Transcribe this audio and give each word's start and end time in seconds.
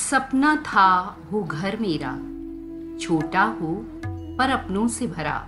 सपना 0.00 0.54
था 0.56 1.16
वो 1.30 1.42
घर 1.42 1.76
मेरा। 1.76 2.12
छोटा 3.00 3.42
हो 3.60 3.74
पर 4.38 4.50
अपनों 4.50 4.88
से 4.88 5.06
भरा। 5.06 5.46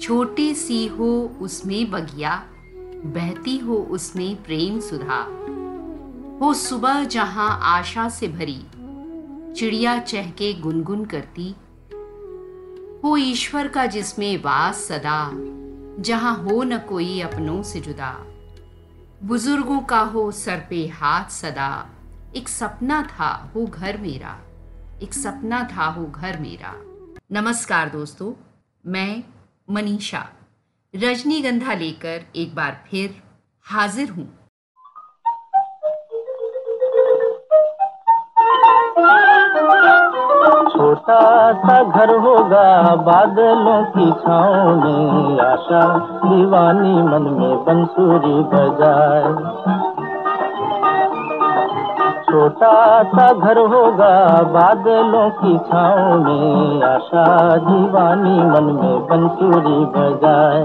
छोटी 0.00 0.54
सी 0.54 0.86
हो 0.86 1.10
उसमें 1.40 1.90
बगिया, 1.90 2.44
बहती 3.04 3.58
हो 3.58 3.76
उसमें 3.90 4.42
प्रेम 4.42 4.80
सुधा। 4.80 5.20
हो 6.40 6.54
सुबह 6.54 7.04
जहाँ 7.04 7.58
आशा 7.62 8.08
से 8.08 8.28
भरी, 8.28 8.60
चिड़िया 9.52 9.98
चहके 9.98 10.52
गुनगुन 10.54 11.04
करती। 11.04 11.54
हो 13.04 13.16
ईश्वर 13.16 13.68
का 13.68 13.86
जिसमें 13.86 14.36
वास 14.42 14.76
सदा, 14.76 15.30
जहाँ 16.02 16.34
हो 16.36 16.62
न 16.62 16.78
कोई 16.78 17.20
अपनों 17.20 17.62
से 17.62 17.80
जुदा। 17.80 18.26
बुज़ुर्गों 19.24 19.80
का 19.80 20.00
हो 20.00 20.30
सर 20.32 20.66
पे 20.70 20.86
हाथ 20.86 21.30
सदा। 21.30 21.88
एक 22.36 22.48
सपना 22.48 23.02
था 23.02 23.50
वो 23.54 23.66
घर 23.66 23.96
मेरा। 23.96 24.38
एक 25.02 25.14
सपना 25.14 25.64
था 25.64 25.94
वो 25.98 26.06
घर 26.06 26.38
मेरा। 26.40 26.74
नमस्कार 27.40 27.88
दोस्तों, 27.88 28.32
मैं 28.86 29.22
मनीषा। 29.70 30.26
रजनीगंधा 30.96 31.74
लेकर 31.74 32.20
एक 32.36 32.54
बार 32.54 32.84
फिर 32.90 33.22
हाजिर 33.66 34.10
हूँ। 34.10 34.26
छोटा 40.70 41.52
सा 41.52 41.82
घर 41.82 42.16
होगा 42.16 42.94
बादलों 42.96 43.84
की 43.84 44.10
छाँव 44.22 44.84
में 44.84 45.40
आशा 45.40 45.98
दीवानी 45.98 46.94
मन 47.02 47.22
में 47.22 47.64
बंसुरी 47.64 48.42
बजाए। 48.42 49.89
छोटा 52.30 53.02
सा 53.02 53.32
घर 53.32 53.58
होगा 53.58 54.42
बादलों 54.42 55.30
की 55.30 55.58
छाँव 55.58 56.18
में। 56.18 56.82
आशा 56.82 57.24
दीवानी 57.56 58.36
मन 58.38 58.64
में 58.64 59.06
बंसूरी 59.06 59.84
बजाए। 59.96 60.64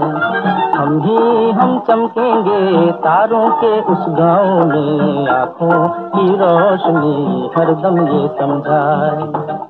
हम 0.76 1.00
ही 1.00 1.50
हम 1.50 1.78
चमकेंगे 1.78 2.92
तारों 2.92 3.46
के 3.48 3.80
उस 3.80 4.06
गाँव 4.08 4.66
में। 4.66 5.28
आँखों 5.28 5.84
की 5.88 6.28
रोशनी 6.36 7.50
हरदम 7.58 8.06
ये 8.08 8.28
समझाए। 8.28 9.65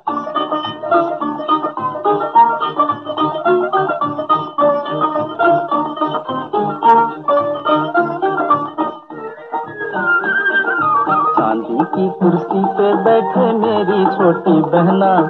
बैठे 13.16 13.52
मेरी 13.52 14.04
छोटी 14.04 14.62
बहना। 14.62 15.26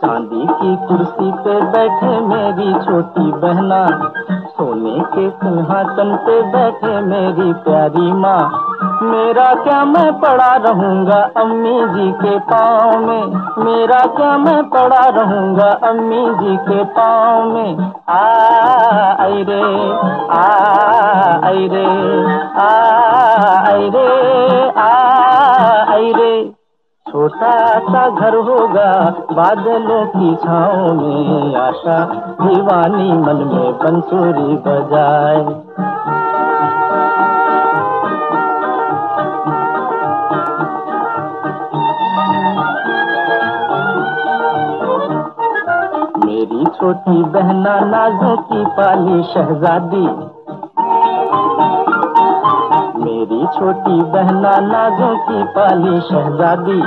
चांदी 0.00 0.46
की 0.46 0.76
कुर्सी 0.76 1.32
पे 1.32 1.60
बैठे 1.60 2.20
मेरी 2.20 2.72
छोटी 2.72 3.32
बहना। 3.32 3.86
सोने 4.46 5.00
के 5.00 5.30
सिंहासन 5.30 6.16
पे 6.16 6.42
बैठे 6.42 7.00
मेरी 7.00 7.52
प्यारी 7.52 8.12
माँ। 8.12 8.65
मेरा 9.02 9.46
क्या 9.54 9.84
मैं 9.84 10.12
पड़ा 10.20 10.52
रहूँगा 10.56 11.16
अम्मी 11.36 11.78
जी 11.94 12.10
के 12.12 12.38
पाँव 12.50 12.98
में? 12.98 13.24
मेरा 13.64 14.00
क्या 14.16 14.36
मैं 14.38 14.62
पड़ा 14.70 15.04
रहूँगा 15.16 15.68
अम्मी 15.88 16.22
जी 16.40 16.56
के 16.68 16.84
पाँव 16.96 17.52
में? 17.52 17.92
आ 18.08 19.26
रे 19.48 19.62
आ 20.32 20.44
रे 21.52 21.86
आ 22.58 22.70
रे 23.94 24.08
आ 24.78 25.96
रे। 26.16 26.34
छोटा 27.06 27.52
सा 27.78 28.08
घर 28.10 28.34
होगा 28.48 28.92
बादलों 29.32 30.04
की 30.06 30.34
छाँव 30.36 30.92
में, 30.94 31.56
आशा 31.56 31.98
दीवानी 32.40 33.12
मन 33.12 33.44
में 33.52 33.72
बंसुरी 33.82 34.56
बजाए। 34.66 35.44
छोटी 46.76 47.22
बहना 47.22 47.80
नाजों 47.80 48.36
की 48.36 48.64
पाली 48.64 49.22
शहजादी। 49.22 50.06
मेरी 53.04 53.46
छोटी 53.46 54.02
बहना 54.02 54.56
नाजों 54.60 55.16
की 55.18 55.44
पाली 55.44 56.00
शहजादी। 56.00 56.80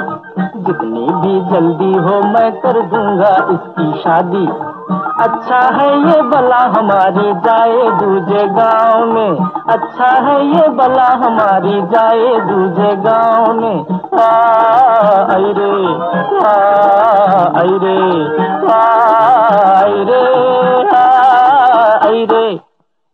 जितनी 0.63 1.07
भी 1.13 1.41
जल्दी 1.41 1.93
हो 1.93 2.21
मैं 2.21 2.51
कर 2.51 2.81
दूँगा 2.81 3.35
इसकी 3.51 3.99
शादी। 3.99 4.68
अच्छा 4.89 5.59
है 5.75 5.87
ये 6.01 6.21
बला 6.29 6.59
हमारी 6.75 7.33
जाए 7.45 7.89
दूजे 7.97 8.45
गाँव 8.53 9.05
में। 9.13 9.49
अच्छा 9.73 10.07
है 10.25 10.37
ये 10.47 10.67
बला 10.77 11.07
हमारी 11.23 11.81
जाए 11.91 12.39
दूजे 12.47 12.95
गाँव 13.03 13.53
में। 13.53 13.77
अरे 15.35 15.73
अरे 17.61 17.97
अरे 18.77 19.27
अरे 22.09 22.57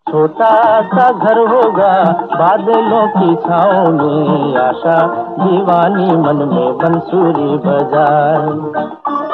छोटा 0.08 0.53
सा 0.90 1.12
घर 1.12 1.38
होगा 1.47 1.94
बादलों 2.35 3.06
की 3.18 3.35
छाँव 3.35 3.91
में, 3.91 4.58
आशा 4.58 4.97
दीवानी 5.40 6.16
मन 6.18 6.47
में 6.53 6.78
बंसूरी 6.78 7.58
बजाए 7.66 9.25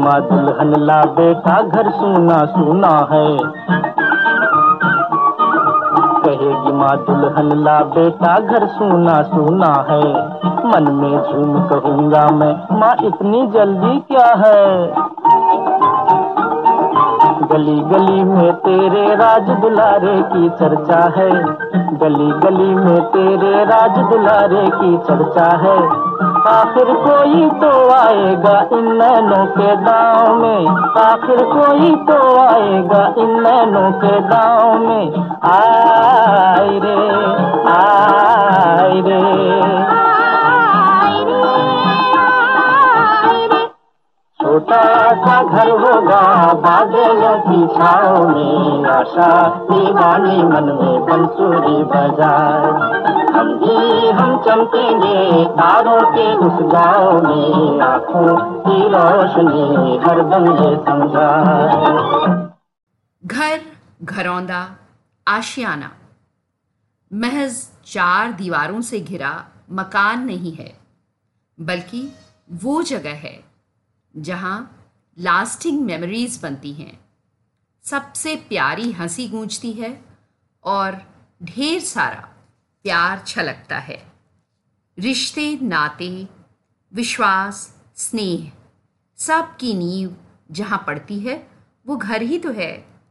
माँ 0.00 0.20
दुल्हन 0.20 0.74
ला 0.80 1.00
बेटा 1.16 1.60
घर 1.62 1.90
सुना 1.90 2.38
सुना 2.46 2.92
है। 3.10 3.26
कहेगी 6.24 6.72
माँ 6.72 6.96
दुल्हन 6.98 7.52
ला 7.64 7.78
बेटा 7.94 8.38
घर 8.40 8.66
सुना 8.66 9.22
सुना 9.22 9.72
है। 9.90 10.02
मन 10.66 10.92
में 10.92 11.16
झूम 11.22 11.68
कहूँगा 11.68 12.26
मैं, 12.30 12.52
माँ 12.80 12.94
इतनी 13.04 13.46
जल्दी 13.46 13.98
क्या 14.10 14.26
है? 14.36 14.60
गली 17.52 17.80
गली 17.80 18.24
में 18.24 18.52
तेरे 18.54 19.14
राज 19.14 19.48
दुलारे 19.60 20.14
की 20.22 20.48
चर्चा 20.48 20.98
है। 21.16 21.30
गली 21.98 22.28
गली 22.44 22.74
में 22.74 23.00
तेरे 23.04 23.64
राज 23.64 23.98
दुलारे 23.98 24.62
की 24.66 24.98
चर्चा 24.98 25.48
है। 25.56 25.76
आखिर 26.48 26.92
कोई 27.06 27.48
तो 27.60 27.72
आएगा 27.94 28.54
इन 28.72 28.86
नैनों 28.92 29.44
के 29.46 29.76
दाव 29.76 30.34
में। 30.36 30.66
आखिर 31.02 31.42
कोई 31.44 31.94
तो 32.06 32.18
आएगा 32.40 33.04
इन 33.18 33.40
नैनों 33.42 33.90
के 33.92 34.20
दाव 34.20 34.78
में। 34.78 35.14
आए 35.50 36.78
रे 36.84 36.98
आए 37.72 39.00
रे। 39.00 39.99
छोटा 44.50 44.84
सा 45.16 45.34
घर 45.42 45.68
होगा, 45.70 46.20
बादलों 46.52 47.34
की 47.40 47.66
छाँव 47.74 48.28
में 48.28 48.84
आशा। 48.84 49.26
दीवानी 49.64 50.42
मन 50.42 50.64
में 50.70 51.04
बंसुरी 51.06 51.82
बजाए 51.82 52.70
हम 53.32 53.52
ही 53.58 54.10
हम 54.10 54.32
चमकेंगे 54.42 55.44
तारों 55.50 56.00
के 56.10 56.24
उस 56.36 56.56
गाँव 56.72 57.22
में। 57.22 57.80
आँखों 57.80 58.32
की 58.60 58.78
रोशनी 58.88 59.98
हरदम 59.98 60.46
ये 60.54 60.72
समझा। 60.86 61.28
घर 63.24 63.60
घरौंदा, 64.04 64.66
आशियाना। 65.26 65.90
महज 67.10 67.52
चार 67.86 68.32
दीवारों 68.32 68.80
से 68.80 69.00
घिरा 69.00 69.32
मकान 69.72 70.24
नहीं 70.24 70.52
है, 70.52 70.72
बल्कि 71.60 72.02
वो 72.62 72.82
जगह 72.82 73.14
है। 73.18 73.49
जहाँ 74.16 74.76
लास्टिंग 75.18 75.80
मेमोरीज 75.82 76.40
बनती 76.42 76.72
हैं। 76.72 77.00
सबसे 77.84 78.36
प्यारी 78.36 78.92
हँसी 78.92 79.28
गूंजती 79.28 79.72
है 79.72 80.04
और 80.64 81.02
ढेर 81.42 81.80
सारा 81.80 82.28
प्यार 82.82 83.22
छलकता 83.26 83.78
है। 83.78 84.12
रिश्ते, 84.98 85.58
नाते, 85.62 86.28
विश्वास, 86.92 87.74
स्नेह 87.96 88.52
सब 89.16 89.56
की 89.56 89.74
नींव 89.74 90.16
जहाँ 90.50 90.84
पड़ती 90.86 91.20
है, 91.20 91.50
वो 91.86 91.96
घर 91.96 92.22
ही 92.22 92.38
तो 92.38 92.52
है। 92.52 93.02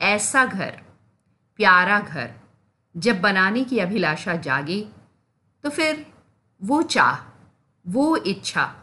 ऐसा 0.00 0.44
घर, 0.44 0.80
प्यारा 1.56 2.00
घर, 2.00 2.34
जब 2.96 3.20
बनाने 3.20 3.64
की 3.64 3.78
अभिलाषा 3.78 4.34
जागे 4.36 4.80
तो 5.64 5.70
फिर 5.70 6.06
वो 6.62 6.82
चाह, 6.82 7.18
वो 7.86 8.16
इच्छा 8.16 8.74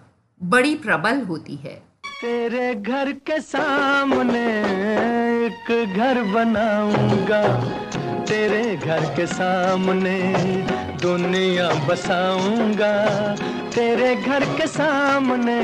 बड़ी 0.44 0.75
प्रबल 0.75 1.22
होती 1.22 1.56
है। 1.56 1.81
तेरे 2.22 2.75
घर 2.75 3.12
के 3.12 3.39
सामने 3.42 4.45
एक 5.45 5.94
घर 5.98 6.24
बनाऊँगा। 6.24 7.42
तेरे 8.24 8.75
घर 8.75 9.00
के 9.16 9.28
सामने 9.28 10.19
दुनिया 11.01 11.69
बसाऊँगा। 11.88 12.94
तेरे 13.75 14.16
घर 14.16 14.45
के 14.45 14.68
सामने 14.68 15.60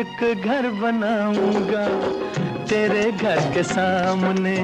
एक 0.00 0.42
घर 0.44 0.70
बनाऊँगा। 0.70 1.86
तेरे 2.64 3.12
घर 3.12 3.54
के 3.54 3.62
सामने 3.62 4.56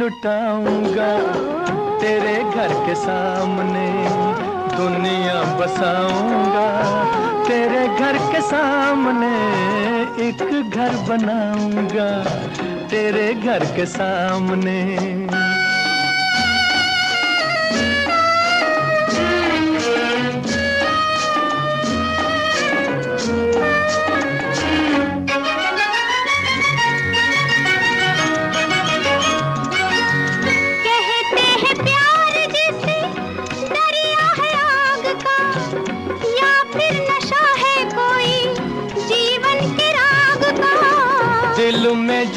लुटाऊँगा। 0.00 1.08
तेरे 2.00 2.36
घर 2.50 2.68
के 2.86 2.94
सामने 2.94 3.88
दुनिया 4.76 5.40
बसाऊँगा। 5.58 6.68
तेरे 7.48 7.86
घर 7.88 8.18
के 8.32 8.40
सामने 8.40 9.34
एक 10.28 10.70
घर 10.70 10.96
बनाऊँगा। 11.08 12.08
तेरे 12.88 13.34
घर 13.34 13.64
के 13.64 13.86
सामने 13.86 14.76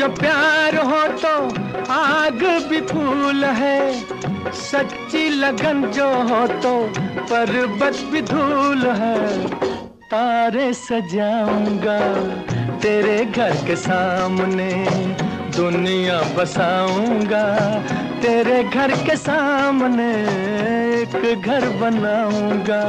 दिल 0.03 0.09
में 0.09 0.15
जो 0.15 0.21
प्यार 0.21 0.75
हो 0.75 1.07
तो 1.17 1.93
आग 1.93 2.67
भी 2.69 2.81
फूल 2.81 3.45
है, 3.45 3.93
सच्ची 4.51 5.29
लगन 5.29 5.91
जो 5.91 6.07
हो 6.07 6.47
तो 6.47 6.87
पर्वत 7.31 8.11
भी 8.11 8.21
धूल 8.21 8.85
है। 8.87 9.47
तारे 10.05 10.73
सजाऊँगा 10.73 11.99
तेरे 12.79 13.25
घर 13.25 13.55
के 13.67 13.75
सामने, 13.75 14.71
दुनिया 15.57 16.21
बसाऊँगा 16.37 17.45
तेरे 18.21 18.63
घर 18.63 18.91
के 18.91 19.15
सामने, 19.15 20.11
एक 21.01 21.41
घर 21.41 21.69
बनाऊँगा 21.69 22.83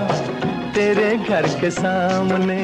तेरे 0.75 1.17
घर 1.17 1.61
के 1.61 1.71
सामने। 1.71 2.63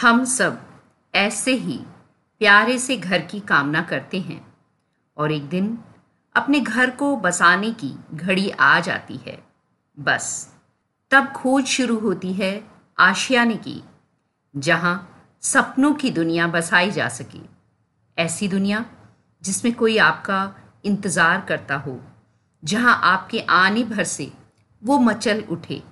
हम 0.00 0.24
सब 0.24 0.60
ऐसे 1.14 1.54
ही 1.54 1.76
प्यारे 2.40 2.78
से 2.78 2.96
घर 2.96 3.22
की 3.22 3.40
कामना 3.40 3.80
करते 3.82 4.20
हैं 4.20 4.40
और 5.16 5.32
एक 5.32 5.48
दिन 5.48 5.78
अपने 6.34 6.60
घर 6.60 6.90
को 6.90 7.16
बसाने 7.16 7.70
की 7.72 7.92
घड़ी 8.14 8.48
आ 8.50 8.78
जाती 8.80 9.16
है। 9.16 9.38
बस, 9.98 10.54
तब 11.10 11.26
खोज 11.26 11.64
शुरू 11.64 11.98
होती 11.98 12.32
है 12.32 12.52
आशियाने 12.98 13.56
की, 13.56 13.82
जहाँ 14.54 14.94
सपनों 15.42 15.92
की 15.94 16.10
दुनिया 16.10 16.46
बसाई 16.46 16.90
जा 16.90 17.08
सके। 17.08 17.40
ऐसी 18.18 18.48
दुनिया 18.48 18.84
जिसमें 19.42 19.74
कोई 19.74 19.98
आपका 19.98 20.42
इंतज़ार 20.84 21.44
करता 21.48 21.76
हो, 21.76 22.00
जहाँ 22.62 23.00
आपके 23.04 23.40
आने 23.40 23.84
भर 23.84 24.04
से 24.04 24.32
वो 24.82 24.98
मचल 24.98 25.44
उठे। 25.50 25.82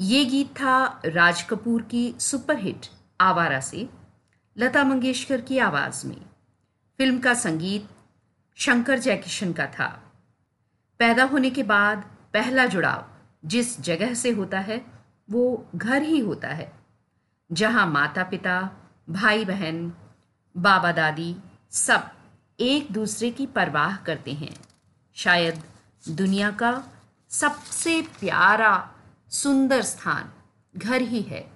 ये 0.00 0.24
गीत 0.24 0.46
था 0.46 1.00
राज 1.06 1.42
कपूर 1.42 1.82
की 1.82 2.14
सुपरहिट 2.18 2.86
आवारा 3.20 3.60
से, 3.60 3.88
लता 4.58 4.84
मंगेशकर 4.84 5.40
की 5.40 5.58
आवाज़ 5.58 6.06
में। 6.06 6.16
फ़िल्म 6.98 7.18
का 7.18 7.34
संगीत 7.34 7.88
शंकर 8.58 8.98
जयकिशन 8.98 9.52
का 9.52 9.66
था। 9.66 9.86
पैदा 10.98 11.24
होने 11.24 11.50
के 11.50 11.62
बाद 11.62 12.04
पहला 12.32 12.66
जुड़ाव 12.66 13.04
जिस 13.44 13.80
जगह 13.80 14.14
से 14.14 14.30
होता 14.30 14.58
है, 14.58 14.84
वो 15.30 15.66
घर 15.74 16.02
ही 16.02 16.18
होता 16.18 16.48
है, 16.48 16.72
जहाँ 17.52 17.86
माता 17.86 18.24
पिता 18.24 18.70
भाई 19.10 19.44
बहन 19.44 19.92
बाबा 20.56 20.92
दादी 20.92 21.36
सब 21.70 22.10
एक 22.60 22.92
दूसरे 22.92 23.30
की 23.30 23.46
परवाह 23.46 23.96
करते 23.96 24.32
हैं। 24.32 24.54
शायद 25.16 25.62
दुनिया 26.08 26.50
का 26.50 26.84
सबसे 27.30 28.00
प्यारा, 28.20 28.90
सुंदर 29.30 29.82
स्थान 29.82 30.32
घर 30.76 31.00
ही 31.00 31.22
है। 31.22 31.55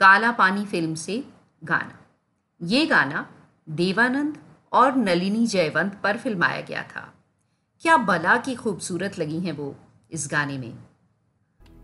काला 0.00 0.30
पानी 0.32 0.64
फ़िल्म 0.64 0.94
से 0.94 1.24
गाना। 1.64 1.98
ये 2.60 2.86
गाना 2.86 3.26
देवानंद 3.68 4.38
और 4.72 4.96
नलिनी 4.96 5.46
जयवंत 5.46 6.00
पर 6.02 6.16
फिल्माया 6.16 6.60
गया 6.60 6.82
था। 6.82 7.12
क्या 7.82 7.96
बला 7.96 8.36
की 8.36 8.54
खूबसूरत 8.54 9.18
लगी 9.18 9.38
हैं 9.40 9.52
वो 9.52 9.74
इस 10.10 10.28
गाने 10.30 10.58
में। 10.58 10.74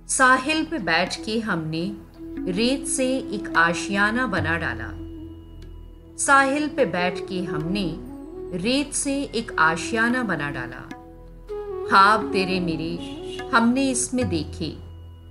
साहिल 0.09 0.65
पे 0.65 0.79
बैठ 0.79 1.17
के 1.25 1.39
हमने 1.41 1.85
रेत 2.53 2.87
से 2.87 3.07
एक 3.19 3.53
आशियाना 3.57 4.27
बना 4.27 4.57
डाला। 4.59 4.91
साहिल 6.17 6.69
पे 6.69 6.85
बैठ 6.85 7.21
के 7.29 7.43
हमने 7.45 7.85
रेत 8.59 8.93
से 8.93 9.23
एक 9.23 9.53
आशियाना 9.59 10.23
बना 10.23 10.51
डाला। 10.51 10.81
खाब 11.91 12.33
तेरे 12.33 12.61
मेरे 12.61 12.93
हमने 13.55 13.91
इसमें 13.91 14.29
देखे, 14.29 14.71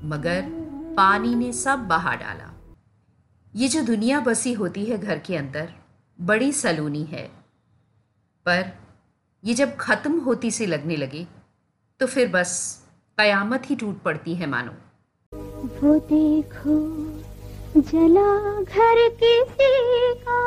मगर 0.07 0.41
पानी 0.98 1.36
ने 1.36 1.51
सब 1.53 1.88
बहा 1.88 2.15
डाला। 2.15 2.49
ये 3.56 3.68
जो 3.68 3.82
दुनिया 3.82 4.20
बसी 4.20 4.53
होती 4.53 4.86
है 4.86 4.98
घर 4.98 5.20
के 5.20 5.36
अंदर, 5.38 5.70
बड़ी 6.22 6.51
सलूनी 6.51 7.03
है। 7.03 7.27
पर 8.46 8.72
ये 9.44 9.53
जब 9.53 9.75
ख़त्म 9.75 10.20
होती 10.20 10.51
से 10.51 10.65
लगने 10.65 10.96
लगे 10.96 11.27
तो 12.00 12.08
फिर 12.08 12.27
बस 12.27 12.51
कयामत 13.18 13.70
ही 13.70 13.75
टूट 13.75 14.01
पड़ती 14.01 14.36
है 14.36 14.48
मानो। 14.48 14.72
वो 15.82 16.00
देखो, 16.00 16.75
जला 17.82 18.62
घर 18.62 19.10
किसी 19.10 20.13
का। 20.24 20.39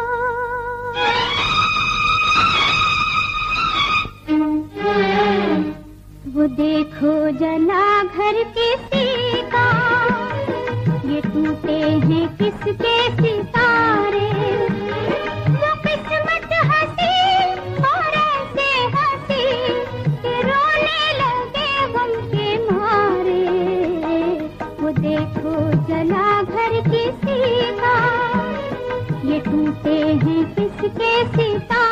वो 6.32 6.46
देखो, 6.46 7.30
जला 7.30 8.02
घर 8.02 8.44
किसी 8.44 9.42
का। 9.42 10.21
हैं 11.64 12.26
किसके 12.36 12.94
सितारे? 13.16 14.30
वो 15.52 15.70
किस्मत 15.84 16.48
हसी 16.70 17.18
और 17.90 18.16
ऐसे 18.20 18.68
हसी 18.94 19.44
रोने 20.48 21.04
लगे 21.20 21.72
गम 21.94 22.12
के 22.32 22.48
मारे। 22.70 23.46
वो 24.82 24.92
देखो 25.00 25.54
जला 25.88 26.26
घर 26.42 26.80
किसी 26.90 27.40
का 27.80 27.96
ये 29.30 29.40
टूटे 29.50 29.98
हैं 30.24 30.44
किसके 30.54 31.14
सितारे? 31.36 31.91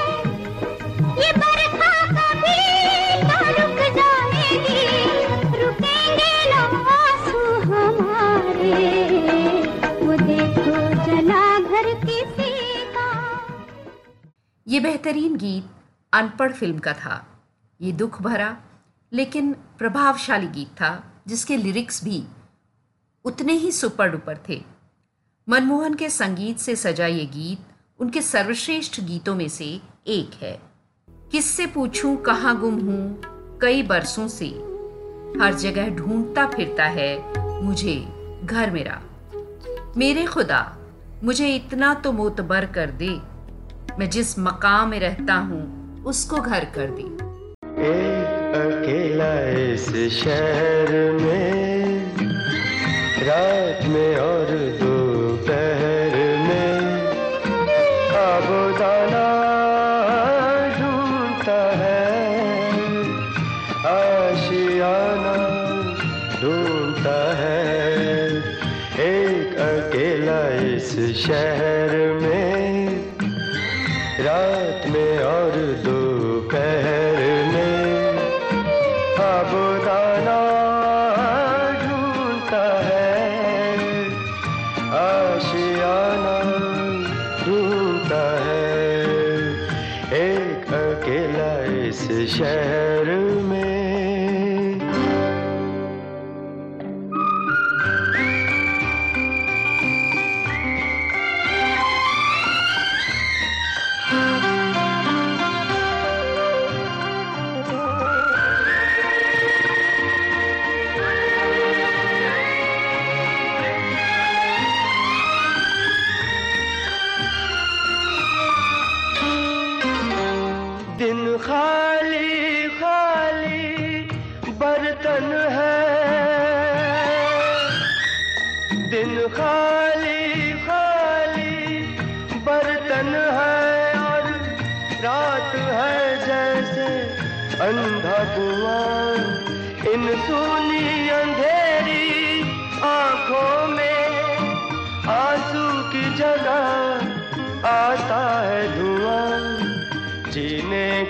ये 1.23 1.32
बरखा 1.32 1.93
कभी 2.12 2.63
रुक 3.51 3.77
जाएगी। 3.95 4.84
रुकेंगे 5.62 6.34
ना 6.49 6.62
आँसू 6.91 7.62
हमारे। 7.62 8.73
वो 10.01 10.17
देखो 10.17 10.73
जला 11.06 11.60
घर 11.60 12.06
किसी 12.06 12.86
का। 12.86 13.39
ये 14.67 14.80
बेहतरीन 14.80 15.36
गीत 15.36 15.65
अनपढ़ 16.13 16.54
फ़िल्म 16.54 16.80
का 16.80 16.93
था। 16.93 17.25
ये 17.82 17.91
दुख 17.91 18.21
भरा, 18.21 18.58
लेकिन 19.13 19.54
प्रभावशाली 19.54 20.47
गीत 20.47 20.67
था, 20.67 21.04
जिसके 21.27 21.58
लिरिक्स 21.58 22.04
भी 22.04 22.23
उतने 23.25 23.54
ही 23.54 23.71
सुपर 23.71 24.08
डुपर 24.08 24.38
थे। 24.49 24.70
मनमोहन 25.49 25.93
के 25.93 26.10
संगीत 26.10 26.58
से 26.58 26.75
सजा 26.75 27.06
ये 27.06 27.25
गीत 27.25 27.60
उनके 27.99 28.21
सर्वश्रेष्ठ 28.21 29.01
गीतों 29.01 29.36
में 29.36 29.47
से 29.47 29.65
एक 30.08 30.43
है। 30.43 30.60
किससे 31.32 31.65
पूछूँ 31.65 32.15
कहाँ 32.17 32.60
गुम 32.60 32.75
हूँ? 32.75 33.21
कई 33.62 33.84
बरसों 33.84 34.27
से। 34.27 34.45
हर 35.41 35.54
जगह 35.54 35.89
ढूंढता 35.89 36.45
फिरता 36.47 36.86
है 36.86 37.10
मुझे 37.63 37.95
घर 38.45 38.71
मेरा। 38.71 39.01
मेरे 39.97 40.25
खुदा, 40.25 40.77
मुझे 41.23 41.56
इतना 41.56 41.93
तो 41.93 42.12
मोतबर 42.12 42.65
कर 42.65 42.91
दे। 42.91 43.10
मैं 43.99 44.10
जिस 44.10 44.39
मकाम 44.39 44.89
में 44.89 44.99
रहता 44.99 45.34
हूँ, 45.34 46.04
उसको 46.04 46.38
घर 46.38 46.65
कर 46.65 46.89
दे। 46.89 47.04
एक 47.88 48.56
अकेला 48.56 49.34
इस 49.73 49.89
शहर 50.23 51.12
में, 51.12 52.06
रात 53.23 53.86
में 53.88 54.15
और 54.15 54.45
दोपहर 54.80 54.90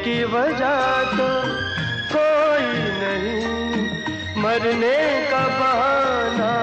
की 0.04 0.24
वजह 0.24 0.78
तो 1.12 1.30
कोई 2.12 2.70
नहीं। 3.02 4.42
मरने 4.44 5.00
का 5.32 5.42
बहाना 5.60 6.54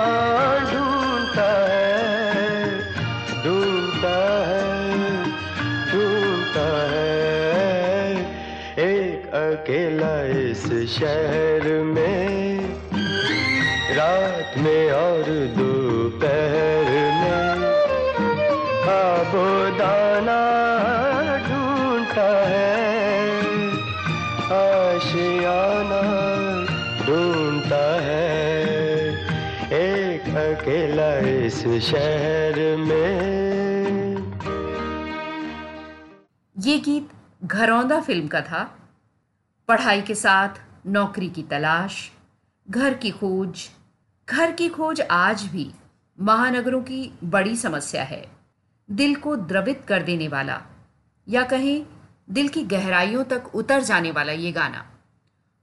ढूंढता 0.70 1.48
है 1.68 2.48
ढूंढता 3.44 4.16
है 4.48 4.64
ढूंढता 5.92 6.66
है। 6.92 8.16
एक 8.86 9.18
अकेला 9.34 10.14
इस 10.40 10.64
शहर 10.96 11.64
में, 11.84 12.60
रात 13.96 14.58
में 14.58 14.84
और 14.92 15.24
दोपहर 15.56 16.77
इस 31.48 31.60
शहर 31.82 32.56
में। 32.78 34.16
ये 36.56 36.78
गीत 36.78 37.10
घरौंदा 37.44 38.00
फ़िल्म 38.00 38.26
का 38.28 38.40
था। 38.40 38.62
पढ़ाई 39.68 40.02
के 40.02 40.14
साथ 40.14 40.60
नौकरी 40.86 41.28
की 41.28 41.42
तलाश, 41.42 42.10
घर 42.68 42.94
की 42.94 43.10
खोज। 43.10 43.68
घर 44.28 44.52
की 44.52 44.68
खोज 44.68 45.00
आज 45.10 45.42
भी 45.44 45.70
महानगरों 46.18 46.80
की 46.82 47.00
बड़ी 47.24 47.56
समस्या 47.56 48.02
है। 48.02 48.24
दिल 48.88 49.14
को 49.16 49.36
द्रवित 49.36 49.84
कर 49.88 50.02
देने 50.02 50.28
वाला 50.28 50.60
या 51.26 51.42
कहें 51.44 51.86
दिल 52.30 52.48
की 52.48 52.62
गहराइयों 52.64 53.24
तक 53.24 53.54
उतर 53.54 53.82
जाने 53.82 54.10
वाला 54.10 54.32
ये 54.34 54.52
गाना। 54.52 54.84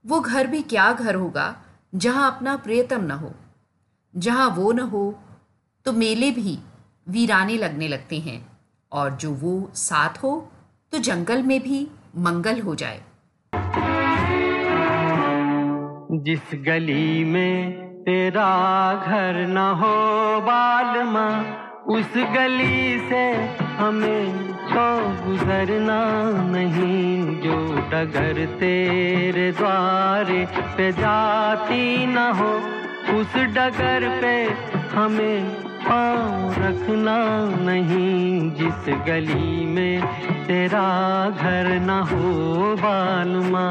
वो 0.04 0.20
घर 0.20 0.46
भी 0.46 0.62
क्या 0.64 0.92
घर 0.92 1.14
होगा 1.14 1.46
जहाँ 1.94 2.30
अपना 2.30 2.56
प्रियतम 2.56 3.04
न 3.04 3.10
हो, 3.12 3.32
जहाँ 4.14 4.48
वो 4.50 4.72
न 4.72 4.80
हो 4.88 5.04
तो 5.86 5.92
मेले 5.92 6.30
भी 6.30 6.58
वीराने 7.08 7.56
लगने 7.56 7.88
लगते 7.88 8.18
हैं। 8.18 8.38
और 8.92 9.10
जो 9.12 9.30
वो 9.32 9.52
साथ 9.74 10.16
हो 10.22 10.30
तो 10.92 10.98
जंगल 10.98 11.42
में 11.42 11.60
भी 11.62 11.86
मंगल 12.18 12.60
हो 12.60 12.74
जाए। 12.74 13.00
जिस 16.24 16.58
गली 16.66 17.24
में 17.24 18.02
तेरा 18.02 18.48
घर 19.06 19.46
न 19.48 19.58
हो 19.80 19.94
बालमा, 20.40 21.28
उस 21.88 22.16
गली 22.34 22.98
से 23.08 23.24
हमें 23.78 24.54
तो 24.66 24.86
गुजरना 25.24 26.00
नहीं। 26.50 27.36
जो 27.40 27.58
डगर 27.90 28.44
तेरे 28.60 29.50
द्वारे 29.52 30.44
पे 30.76 30.90
जाती 30.92 32.06
न 32.06 32.26
हो, 32.40 32.50
उस 33.20 33.36
डगर 33.54 34.08
पे 34.20 34.34
हमें 34.96 35.65
पाँव 35.88 36.54
रखना 36.58 37.16
नहीं 37.64 38.50
जिस 38.50 38.94
गली 39.06 39.66
में 39.66 40.02
तेरा 40.46 40.88
घर 41.30 41.68
ना 41.80 42.00
हो 42.00 42.76
बालमा। 42.76 43.66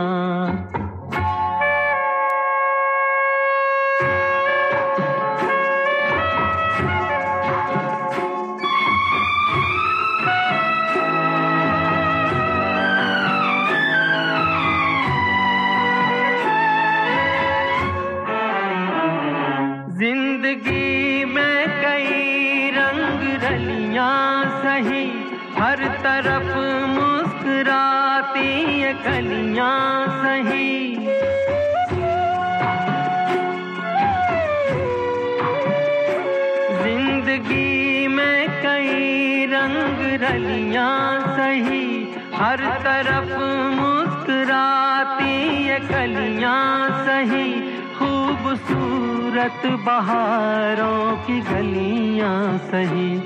की 51.28 51.40
गलियाँ 51.42 52.58
सही, 52.58 53.20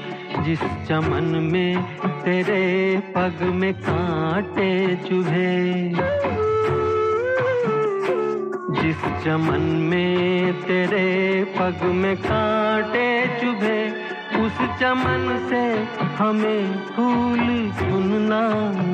जिस 0.43 0.61
चमन 0.87 1.49
में 1.51 1.83
तेरे 2.05 2.63
पग 3.15 3.43
में 3.43 3.73
कांटे 3.73 4.95
चुभे। 4.95 5.89
जिस 8.81 9.23
चमन 9.23 9.61
में 9.61 10.53
तेरे 10.53 11.43
पग 11.43 11.83
में 11.83 12.15
कांटे 12.17 13.27
चुभे, 13.41 13.89
उस 14.45 14.57
चमन 14.79 15.47
से 15.49 15.63
हमें 16.23 16.87
फूल 16.87 17.71
सुनना 17.71 18.41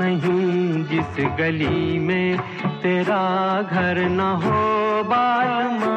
नहीं। 0.04 0.84
जिस 0.84 1.26
गली 1.40 2.00
में 2.00 2.38
तेरा 2.84 3.62
घर 3.62 4.10
न 4.10 4.20
हो 4.20 5.04
बालमा 5.04 5.96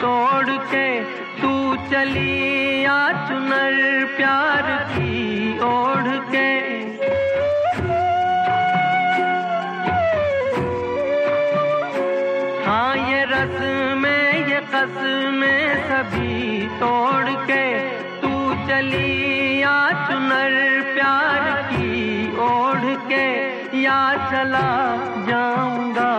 तोड़ 0.00 0.56
के 0.72 0.86
तू 1.40 1.50
चली 1.90 2.84
आ 2.84 3.00
चुनर 3.28 3.76
प्यार 4.16 4.66
की 4.94 5.58
ओढ़ 5.70 6.08
के 6.34 6.46
हाँ 12.66 12.94
ये 13.10 13.22
रस 13.30 13.58
में, 14.02 14.48
ये 14.50 14.60
कस 14.74 14.96
में 15.40 15.60
सभी 15.88 16.66
तोड़ 16.80 17.28
के 17.50 17.64
तू 18.22 18.32
चली 18.68 19.62
आ 19.70 19.78
चुनर 20.08 20.56
प्यार 20.94 21.46
की 21.72 21.96
ओढ़ 22.48 22.84
के 23.12 23.26
या 23.82 24.00
चला 24.30 24.66
जाऊँगा 25.28 26.10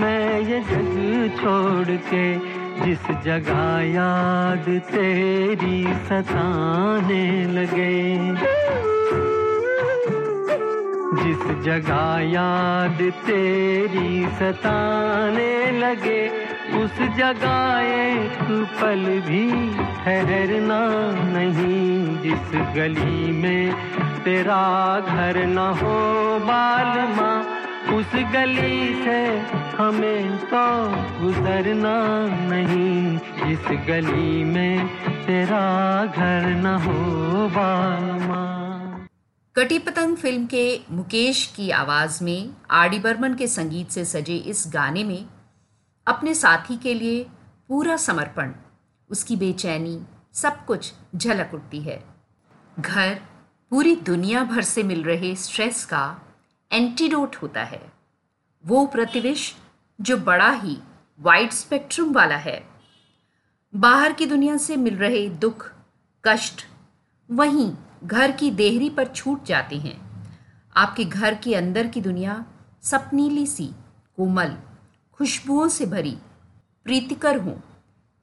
मैं 0.00 0.40
ये 0.50 0.60
जग 0.70 1.36
छोड़ 1.40 1.96
के 2.12 2.24
जिस 2.84 3.10
जगह 3.24 3.80
याद 3.94 4.64
तेरी 4.68 5.82
सताने 5.84 7.46
लगे। 7.46 8.00
जिस 11.22 11.42
जगह 11.64 12.18
याद 12.30 12.98
तेरी 13.26 14.26
सताने 14.26 15.70
लगे, 15.78 16.28
उस 16.84 16.96
जगह 17.16 17.80
एक 17.84 18.66
पल 18.80 19.04
भी 19.28 19.50
ठहरना 20.04 20.80
नहीं। 21.38 22.18
जिस 22.18 22.58
गली 22.76 23.32
में 23.32 23.72
तेरा 24.24 25.00
घर 25.00 25.46
न 25.46 25.58
हो 25.58 25.96
बालमा 26.46 27.49
उस 27.90 28.12
गली 28.14 29.04
से 29.04 29.38
हमें 29.76 30.38
तो 30.38 30.66
गुजरना 31.20 31.94
नहीं। 32.48 33.18
जिस 33.18 33.66
गली 33.88 34.44
में 34.44 34.88
तेरा 35.26 36.04
घर 36.06 36.46
न 36.46 36.66
हो 36.66 37.48
बालमा 37.48 38.46
कटी 39.56 39.78
पतंग 39.78 40.16
फ़िल्म 40.16 40.46
के 40.46 40.80
मुकेश 40.90 41.46
की 41.56 41.70
आवाज़ 41.70 42.24
में 42.24 42.50
आर 42.70 42.88
डी 42.88 42.98
बर्मन 42.98 43.34
के 43.34 43.46
संगीत 43.46 43.90
से 43.90 44.04
सजे 44.04 44.36
इस 44.36 44.64
गाने 44.74 45.04
में 45.04 45.26
अपने 46.06 46.34
साथी 46.34 46.76
के 46.76 46.94
लिए 46.94 47.26
पूरा 47.68 47.96
समर्पण। 47.96 48.52
उसकी 49.10 49.36
बेचैनी, 49.36 50.00
सब 50.32 50.64
कुछ 50.64 50.92
झलक 51.16 51.50
उठती 51.54 51.80
है। 51.80 52.04
घर 52.80 53.14
पूरी 53.70 53.96
दुनिया 53.96 54.44
भर 54.44 54.62
से 54.62 54.82
मिल 54.82 55.02
रहे 55.02 55.34
स्ट्रेस 55.34 55.84
का 55.84 56.29
एंटीडोट 56.72 57.36
होता 57.36 57.62
है। 57.64 57.92
वो 58.66 58.86
प्रतिविष 58.86 59.54
जो 60.00 60.16
बड़ा 60.16 60.50
ही 60.50 60.76
वाइड 61.20 61.50
स्पेक्ट्रम 61.50 62.12
वाला 62.12 62.36
है। 62.36 62.68
बाहर 63.74 64.12
की 64.12 64.26
दुनिया 64.26 64.56
से 64.56 64.76
मिल 64.76 64.96
रहे 64.96 65.28
दुख, 65.28 65.72
कष्ट, 66.24 66.62
वहीं 67.30 67.72
घर 68.04 68.32
की 68.32 68.50
देहरी 68.50 68.90
पर 68.90 69.06
छूट 69.06 69.44
जाते 69.44 69.76
हैं। 69.76 69.98
आपके 70.76 71.04
घर 71.04 71.34
के 71.34 71.54
अंदर 71.54 71.86
की 71.86 72.00
दुनिया 72.00 72.44
सपनीली 72.82 73.46
सी, 73.46 73.66
कोमल, 74.16 74.56
खुशबुओं 75.12 75.68
से 75.68 75.86
भरी, 75.86 76.16
प्रीतिकर 76.84 77.36
हो, 77.36 77.60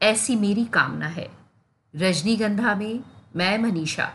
ऐसी 0.01 0.35
मेरी 0.35 0.65
कामना 0.65 1.07
है। 1.07 1.29
रजनीगंधा 1.95 2.75
में 2.75 2.99
मैं 3.35 3.57
मनीषा, 3.57 4.11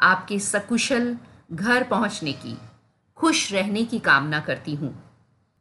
आपके 0.00 0.38
सकुशल 0.38 1.16
घर 1.52 1.84
पहुँचने 1.84 2.32
की। 2.32 2.58
खुश 3.22 3.52
रहने 3.52 3.84
की 3.84 3.98
कामना 3.98 4.40
करती 4.40 4.74
हूँ। 4.74 5.18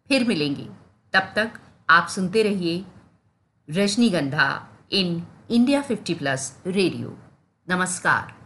फिर 0.07 0.27
मिलेंगे। 0.27 0.69
तब 1.13 1.33
तक 1.35 1.51
आप 1.89 2.07
सुनते 2.07 2.43
रहिए 2.43 2.85
रजनीगंधा 3.69 4.67
इन 4.91 5.27
इंडिया 5.51 5.81
50 5.81 6.13
प्लस 6.13 6.61
रेडियो। 6.67 7.17
नमस्कार। 7.69 8.40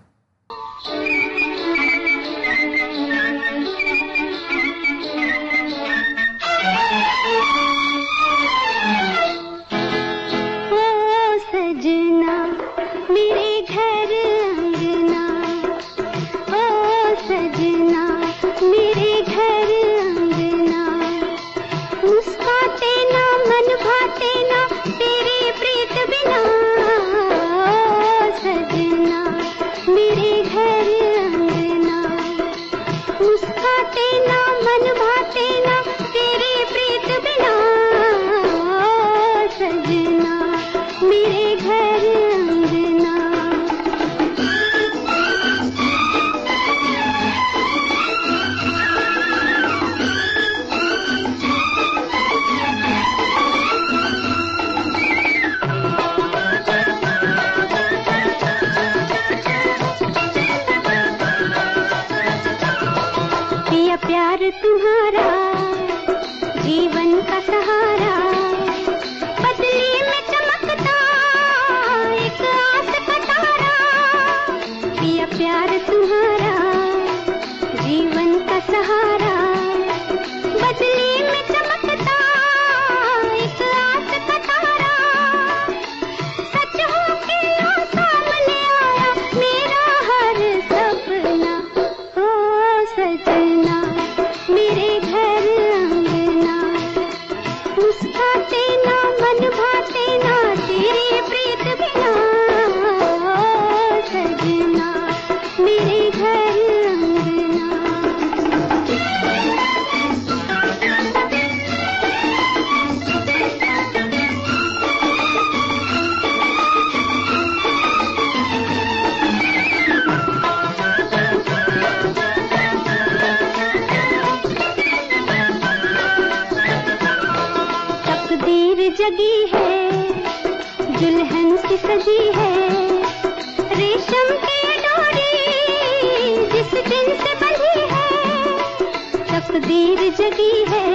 जगी 140.26 140.66
है 140.68 140.86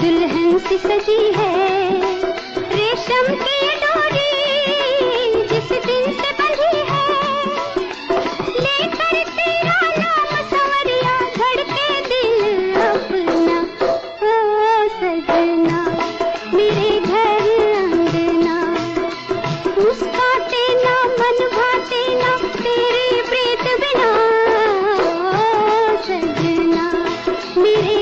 दुल्हन 0.00 0.58
सी 0.58 0.78
सजी 0.78 1.20
है। 1.36 1.65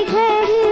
घड़ी 0.09 0.64